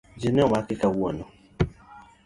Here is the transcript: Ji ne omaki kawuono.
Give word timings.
Ji 0.19 0.27
ne 0.31 0.41
omaki 0.47 0.75
kawuono. 0.81 1.23